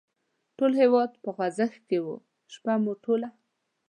[0.57, 2.07] ټول هېواد په خوځښت کې و،
[2.53, 3.29] شپه مو ټوله.